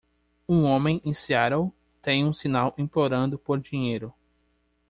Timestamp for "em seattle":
1.05-1.71